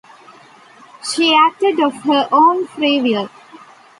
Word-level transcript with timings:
She 1.11 1.31
acted 1.35 1.79
of 1.79 1.93
her 1.93 2.27
own 2.31 2.65
free 2.65 3.01
will. 3.03 3.29